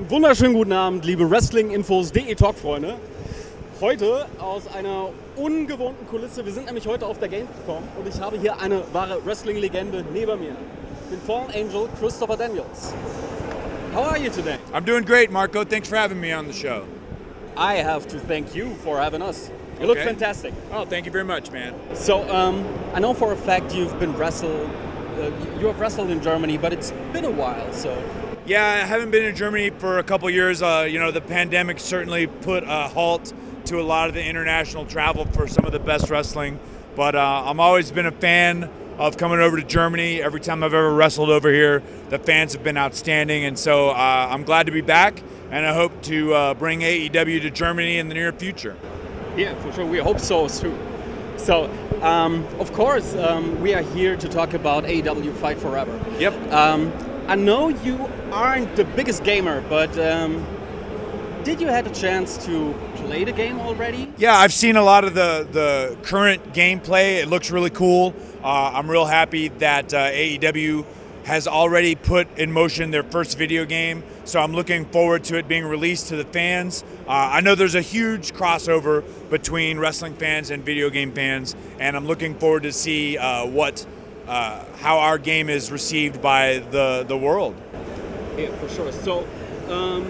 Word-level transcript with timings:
wunderschönen 0.00 0.54
guten 0.54 0.72
Abend, 0.72 1.04
liebe 1.04 1.30
Wrestling-Infos.de 1.30 2.34
Talk-Freunde. 2.34 2.94
Heute 3.80 4.26
aus 4.38 4.62
einer 4.74 5.08
ungewohnten 5.36 6.06
Kulisse. 6.06 6.44
Wir 6.46 6.52
sind 6.52 6.66
nämlich 6.66 6.86
heute 6.86 7.06
auf 7.06 7.18
der 7.18 7.28
Gamescom 7.28 7.82
und 7.98 8.08
ich 8.08 8.20
habe 8.20 8.38
hier 8.38 8.60
eine 8.60 8.82
wahre 8.92 9.24
Wrestling-Legende 9.24 10.04
neben 10.12 10.40
mir. 10.40 10.56
Den 11.10 11.20
Fallen 11.26 11.48
Angel 11.54 11.88
Christopher 12.00 12.36
Daniels. 12.36 12.94
How 13.94 14.06
are 14.06 14.18
you 14.18 14.30
today? 14.30 14.56
I'm 14.72 14.84
doing 14.84 15.04
great, 15.04 15.30
Marco. 15.30 15.64
Thanks 15.64 15.88
for 15.88 15.98
having 15.98 16.18
me 16.20 16.32
on 16.34 16.46
the 16.46 16.54
show. 16.54 16.84
I 17.56 17.82
have 17.82 18.06
to 18.08 18.18
thank 18.18 18.54
you 18.54 18.74
for 18.82 18.98
having 18.98 19.20
us. 19.20 19.50
You 19.78 19.86
look 19.86 19.98
Okay. 19.98 20.06
fantastic. 20.06 20.54
Oh, 20.72 20.86
thank 20.86 21.04
you 21.04 21.12
very 21.12 21.24
much, 21.24 21.50
man. 21.50 21.74
So, 21.92 22.22
um, 22.30 22.64
I 22.94 23.00
know 23.00 23.12
for 23.12 23.32
a 23.32 23.36
fact 23.36 23.74
you've 23.74 23.98
been 23.98 24.16
wrestled, 24.16 24.70
uh, 25.20 25.30
you 25.60 25.66
have 25.66 25.78
wrestled 25.78 26.08
in 26.10 26.22
Germany, 26.22 26.56
but 26.56 26.72
it's 26.72 26.92
been 27.12 27.26
a 27.26 27.30
while, 27.30 27.70
so 27.72 27.90
Yeah, 28.44 28.64
I 28.64 28.86
haven't 28.86 29.12
been 29.12 29.22
in 29.22 29.36
Germany 29.36 29.70
for 29.70 29.98
a 29.98 30.02
couple 30.02 30.28
years. 30.28 30.62
Uh, 30.62 30.84
you 30.90 30.98
know, 30.98 31.12
the 31.12 31.20
pandemic 31.20 31.78
certainly 31.78 32.26
put 32.26 32.64
a 32.64 32.88
halt 32.88 33.32
to 33.66 33.80
a 33.80 33.84
lot 33.84 34.08
of 34.08 34.14
the 34.14 34.24
international 34.24 34.84
travel 34.84 35.26
for 35.26 35.46
some 35.46 35.64
of 35.64 35.70
the 35.70 35.78
best 35.78 36.10
wrestling. 36.10 36.58
But 36.96 37.14
uh, 37.14 37.44
I'm 37.46 37.60
always 37.60 37.92
been 37.92 38.06
a 38.06 38.10
fan 38.10 38.68
of 38.98 39.16
coming 39.16 39.38
over 39.38 39.58
to 39.58 39.62
Germany. 39.62 40.20
Every 40.20 40.40
time 40.40 40.64
I've 40.64 40.74
ever 40.74 40.92
wrestled 40.92 41.30
over 41.30 41.52
here, 41.52 41.84
the 42.08 42.18
fans 42.18 42.52
have 42.54 42.64
been 42.64 42.76
outstanding, 42.76 43.44
and 43.44 43.56
so 43.56 43.90
uh, 43.90 44.28
I'm 44.28 44.42
glad 44.42 44.66
to 44.66 44.72
be 44.72 44.80
back. 44.80 45.22
And 45.52 45.64
I 45.64 45.72
hope 45.72 46.02
to 46.02 46.34
uh, 46.34 46.54
bring 46.54 46.80
AEW 46.80 47.42
to 47.42 47.50
Germany 47.50 47.98
in 47.98 48.08
the 48.08 48.14
near 48.14 48.32
future. 48.32 48.76
Yeah, 49.36 49.54
for 49.62 49.72
sure. 49.72 49.86
We 49.86 49.98
hope 49.98 50.18
so 50.18 50.48
too. 50.48 50.76
So, 51.36 51.70
um, 52.02 52.44
of 52.58 52.72
course, 52.72 53.14
um, 53.14 53.60
we 53.60 53.72
are 53.74 53.82
here 53.82 54.16
to 54.16 54.28
talk 54.28 54.54
about 54.54 54.82
AEW 54.82 55.32
Fight 55.36 55.58
Forever. 55.58 56.00
Yep. 56.18 56.52
Um, 56.52 56.92
I 57.28 57.36
know 57.36 57.68
you 57.68 58.10
aren't 58.32 58.74
the 58.76 58.84
biggest 58.84 59.24
gamer, 59.24 59.62
but 59.68 59.96
um, 59.98 60.44
did 61.44 61.60
you 61.60 61.68
had 61.68 61.86
a 61.86 61.90
chance 61.90 62.44
to 62.46 62.74
play 62.96 63.24
the 63.24 63.32
game 63.32 63.60
already? 63.60 64.12
Yeah, 64.16 64.36
I've 64.36 64.52
seen 64.52 64.76
a 64.76 64.82
lot 64.82 65.04
of 65.04 65.14
the 65.14 65.46
the 65.50 65.96
current 66.02 66.52
gameplay. 66.52 67.22
It 67.22 67.28
looks 67.28 67.50
really 67.50 67.70
cool. 67.70 68.14
Uh, 68.42 68.72
I'm 68.74 68.90
real 68.90 69.06
happy 69.06 69.48
that 69.48 69.94
uh, 69.94 70.10
AEW 70.10 70.84
has 71.24 71.46
already 71.46 71.94
put 71.94 72.26
in 72.36 72.50
motion 72.50 72.90
their 72.90 73.04
first 73.04 73.38
video 73.38 73.64
game. 73.64 74.02
So 74.24 74.40
I'm 74.40 74.52
looking 74.52 74.84
forward 74.86 75.24
to 75.24 75.38
it 75.38 75.46
being 75.46 75.64
released 75.64 76.08
to 76.08 76.16
the 76.16 76.24
fans. 76.24 76.84
Uh, 77.06 77.12
I 77.12 77.40
know 77.40 77.54
there's 77.54 77.76
a 77.76 77.80
huge 77.80 78.32
crossover 78.32 79.04
between 79.30 79.78
wrestling 79.78 80.14
fans 80.14 80.50
and 80.50 80.64
video 80.64 80.90
game 80.90 81.12
fans, 81.12 81.54
and 81.78 81.96
I'm 81.96 82.06
looking 82.06 82.34
forward 82.34 82.64
to 82.64 82.72
see 82.72 83.18
uh, 83.18 83.46
what 83.46 83.86
uh, 84.32 84.64
how 84.76 84.98
our 84.98 85.18
game 85.18 85.50
is 85.50 85.70
received 85.70 86.22
by 86.22 86.58
the 86.70 87.04
the 87.06 87.16
world. 87.16 87.54
Yeah, 88.38 88.50
for 88.56 88.68
sure. 88.70 88.90
So, 88.92 89.26
um, 89.68 90.06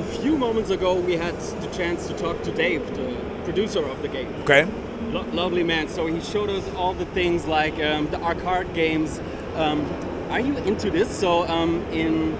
a 0.00 0.04
few 0.22 0.38
moments 0.38 0.70
ago, 0.70 0.94
we 0.94 1.16
had 1.16 1.38
the 1.60 1.68
chance 1.68 2.06
to 2.08 2.14
talk 2.14 2.42
to 2.44 2.52
Dave, 2.52 2.82
the 2.96 3.14
producer 3.44 3.84
of 3.84 4.00
the 4.00 4.08
game. 4.08 4.34
Okay. 4.44 4.66
Lo- 5.12 5.26
lovely 5.32 5.62
man. 5.62 5.88
So 5.88 6.06
he 6.06 6.20
showed 6.20 6.48
us 6.48 6.66
all 6.74 6.94
the 6.94 7.04
things 7.06 7.44
like 7.44 7.74
um, 7.80 8.08
the 8.10 8.20
arcade 8.22 8.72
games. 8.72 9.20
Um, 9.56 9.84
are 10.30 10.40
you 10.40 10.56
into 10.64 10.90
this? 10.90 11.10
So 11.10 11.46
um, 11.46 11.82
in 11.92 12.34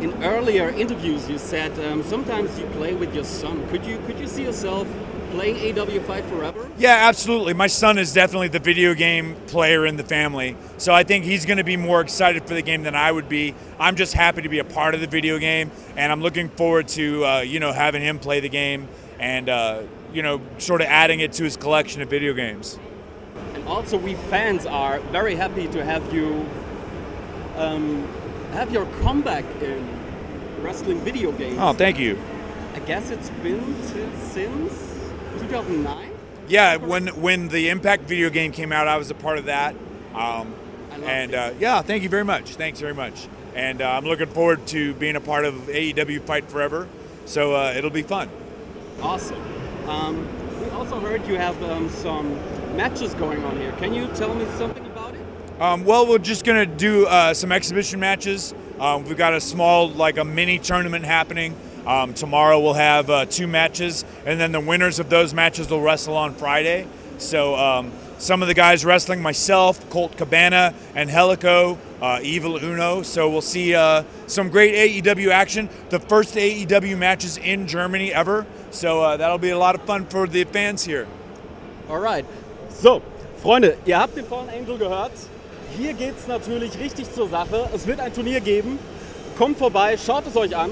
in 0.00 0.24
earlier 0.24 0.70
interviews, 0.70 1.28
you 1.28 1.38
said 1.38 1.78
um, 1.86 2.02
sometimes 2.02 2.58
you 2.58 2.66
play 2.68 2.94
with 2.94 3.14
your 3.14 3.24
son. 3.24 3.66
Could 3.68 3.84
you 3.84 3.98
could 4.06 4.18
you 4.18 4.26
see 4.26 4.44
yourself 4.44 4.88
playing 5.32 5.56
AEW 5.56 6.02
Fight 6.04 6.24
Forever? 6.24 6.68
Yeah, 6.78 7.08
absolutely. 7.08 7.54
My 7.54 7.66
son 7.66 7.98
is 7.98 8.12
definitely 8.12 8.48
the 8.48 8.58
video 8.58 8.94
game 8.94 9.36
player 9.46 9.86
in 9.86 9.96
the 9.96 10.02
family. 10.02 10.56
So 10.78 10.92
I 10.92 11.04
think 11.04 11.24
he's 11.24 11.46
going 11.46 11.58
to 11.58 11.64
be 11.64 11.76
more 11.76 12.00
excited 12.00 12.46
for 12.46 12.54
the 12.54 12.62
game 12.62 12.82
than 12.82 12.94
I 12.94 13.12
would 13.12 13.28
be. 13.28 13.54
I'm 13.78 13.96
just 13.96 14.14
happy 14.14 14.42
to 14.42 14.48
be 14.48 14.58
a 14.58 14.64
part 14.64 14.94
of 14.94 15.00
the 15.00 15.06
video 15.06 15.38
game, 15.38 15.70
and 15.96 16.10
I'm 16.10 16.20
looking 16.20 16.48
forward 16.48 16.88
to, 16.88 17.24
uh, 17.24 17.40
you 17.40 17.60
know, 17.60 17.72
having 17.72 18.02
him 18.02 18.18
play 18.18 18.40
the 18.40 18.48
game 18.48 18.88
and, 19.18 19.48
uh, 19.48 19.82
you 20.12 20.22
know, 20.22 20.40
sort 20.58 20.80
of 20.80 20.88
adding 20.88 21.20
it 21.20 21.32
to 21.34 21.44
his 21.44 21.56
collection 21.56 22.02
of 22.02 22.08
video 22.08 22.32
games. 22.32 22.78
And 23.54 23.68
also, 23.68 23.98
we 23.98 24.14
fans 24.14 24.66
are 24.66 24.98
very 25.12 25.34
happy 25.34 25.68
to 25.68 25.84
have 25.84 26.12
you 26.12 26.46
um, 27.56 28.08
have 28.52 28.72
your 28.72 28.86
comeback 29.02 29.44
in 29.62 29.86
wrestling 30.62 30.98
video 31.00 31.32
games. 31.32 31.58
Oh, 31.60 31.72
thank 31.72 31.98
you. 31.98 32.18
I 32.74 32.80
guess 32.80 33.10
it's 33.10 33.30
been 33.42 33.82
since, 33.84 34.18
since 34.32 34.72
2009. 35.40 36.10
Yeah, 36.48 36.76
when 36.76 37.08
when 37.20 37.48
the 37.48 37.68
Impact 37.68 38.04
video 38.04 38.28
game 38.28 38.50
came 38.50 38.72
out, 38.72 38.88
I 38.88 38.96
was 38.96 39.10
a 39.10 39.14
part 39.14 39.38
of 39.38 39.44
that. 39.44 39.74
Um, 40.14 40.54
and 41.04 41.34
uh, 41.34 41.52
yeah, 41.58 41.82
thank 41.82 42.02
you 42.02 42.08
very 42.08 42.24
much. 42.24 42.56
Thanks 42.56 42.80
very 42.80 42.94
much. 42.94 43.28
And 43.54 43.80
uh, 43.80 43.90
I'm 43.90 44.04
looking 44.04 44.26
forward 44.26 44.66
to 44.68 44.94
being 44.94 45.16
a 45.16 45.20
part 45.20 45.44
of 45.44 45.54
AEW 45.54 46.22
Fight 46.22 46.44
Forever. 46.50 46.88
So 47.26 47.54
uh, 47.54 47.74
it'll 47.76 47.90
be 47.90 48.02
fun. 48.02 48.28
Awesome. 49.00 49.40
Um, 49.86 50.28
we 50.60 50.68
also 50.70 51.00
heard 51.00 51.26
you 51.26 51.36
have 51.36 51.60
um, 51.62 51.88
some 51.88 52.34
matches 52.76 53.14
going 53.14 53.42
on 53.44 53.56
here. 53.56 53.72
Can 53.72 53.94
you 53.94 54.08
tell 54.14 54.34
me 54.34 54.44
something? 54.56 54.89
Um, 55.60 55.84
well, 55.84 56.06
we're 56.06 56.16
just 56.16 56.46
gonna 56.46 56.64
do 56.64 57.04
uh, 57.04 57.34
some 57.34 57.52
exhibition 57.52 58.00
matches. 58.00 58.54
Um, 58.78 59.04
we've 59.04 59.18
got 59.18 59.34
a 59.34 59.40
small, 59.42 59.90
like 59.90 60.16
a 60.16 60.24
mini 60.24 60.58
tournament 60.58 61.04
happening. 61.04 61.54
Um, 61.86 62.14
tomorrow 62.14 62.58
we'll 62.58 62.72
have 62.72 63.10
uh, 63.10 63.26
two 63.26 63.46
matches, 63.46 64.06
and 64.24 64.40
then 64.40 64.52
the 64.52 64.60
winners 64.60 64.98
of 65.00 65.10
those 65.10 65.34
matches 65.34 65.68
will 65.68 65.82
wrestle 65.82 66.16
on 66.16 66.32
Friday. 66.32 66.86
So 67.18 67.56
um, 67.56 67.92
some 68.16 68.40
of 68.40 68.48
the 68.48 68.54
guys 68.54 68.86
wrestling, 68.86 69.20
myself, 69.20 69.86
Colt 69.90 70.16
Cabana, 70.16 70.72
and 70.94 71.10
Helico, 71.10 71.76
uh, 72.00 72.20
Evil 72.22 72.56
Uno. 72.56 73.02
So 73.02 73.28
we'll 73.28 73.42
see 73.42 73.74
uh, 73.74 74.04
some 74.28 74.48
great 74.48 75.04
AEW 75.04 75.28
action. 75.28 75.68
The 75.90 76.00
first 76.00 76.36
AEW 76.36 76.96
matches 76.96 77.36
in 77.36 77.66
Germany 77.66 78.14
ever. 78.14 78.46
So 78.70 79.02
uh, 79.02 79.18
that'll 79.18 79.36
be 79.36 79.50
a 79.50 79.58
lot 79.58 79.74
of 79.74 79.82
fun 79.82 80.06
for 80.06 80.26
the 80.26 80.44
fans 80.44 80.86
here. 80.86 81.06
Alright. 81.90 82.24
So, 82.70 83.02
Freunde, 83.42 83.76
ihr 83.84 83.98
habt 83.98 84.14
den 84.14 84.24
Fallen 84.24 84.48
Angel 84.48 84.78
gehört. 84.78 85.12
Hier 85.76 85.94
geht's 85.94 86.26
natürlich 86.26 86.78
richtig 86.78 87.12
zur 87.12 87.28
Sache. 87.28 87.68
Es 87.74 87.86
wird 87.86 88.00
ein 88.00 88.12
Turnier 88.12 88.40
geben. 88.40 88.78
Kommt 89.38 89.58
vorbei, 89.58 89.96
schaut 89.96 90.26
es 90.26 90.36
euch 90.36 90.56
an. 90.56 90.70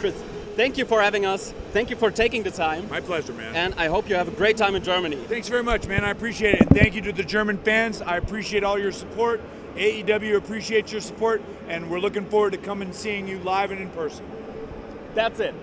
Chris, 0.00 0.14
thank 0.56 0.76
you 0.76 0.86
for 0.86 1.02
having 1.02 1.24
us. 1.24 1.54
Thank 1.72 1.90
you 1.90 1.96
for 1.96 2.10
taking 2.10 2.44
the 2.44 2.50
time. 2.50 2.88
My 2.90 3.00
pleasure, 3.00 3.32
man. 3.32 3.54
And 3.54 3.74
I 3.78 3.88
hope 3.88 4.08
you 4.08 4.16
have 4.16 4.28
a 4.28 4.36
great 4.36 4.56
time 4.56 4.74
in 4.74 4.82
Germany. 4.82 5.16
Thanks 5.28 5.48
very 5.48 5.62
much, 5.62 5.86
man. 5.86 6.04
I 6.04 6.10
appreciate 6.10 6.56
it. 6.56 6.60
And 6.62 6.70
thank 6.70 6.94
you 6.94 7.00
to 7.02 7.12
the 7.12 7.24
German 7.24 7.58
fans. 7.58 8.02
I 8.02 8.18
appreciate 8.18 8.62
all 8.62 8.78
your 8.78 8.92
support. 8.92 9.40
AEW 9.76 10.36
appreciates 10.36 10.92
your 10.92 11.00
support, 11.00 11.40
and 11.68 11.90
we're 11.90 11.98
looking 11.98 12.26
forward 12.26 12.52
to 12.52 12.58
coming 12.58 12.88
and 12.88 12.94
seeing 12.94 13.26
you 13.26 13.38
live 13.38 13.70
and 13.70 13.80
in 13.80 13.88
person. 13.90 14.24
That's 15.14 15.40
it. 15.40 15.54